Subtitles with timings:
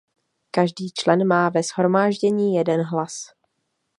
[0.51, 3.33] Každý člen má ve shromáždění jeden hlas.